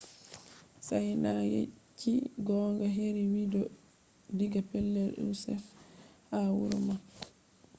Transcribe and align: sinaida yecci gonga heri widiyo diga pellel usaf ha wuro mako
sinaida 0.85 1.41
yecci 1.53 2.11
gonga 2.45 2.85
heri 2.97 3.23
widiyo 3.33 3.65
diga 4.37 4.61
pellel 4.69 5.11
usaf 5.29 5.63
ha 6.29 6.39
wuro 6.57 6.77
mako 6.87 7.09